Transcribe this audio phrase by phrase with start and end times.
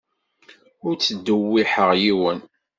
[0.85, 2.39] Ur ttdewwiḥeɣ yiwen.